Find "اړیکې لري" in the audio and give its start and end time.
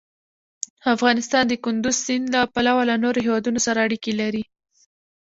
3.87-4.43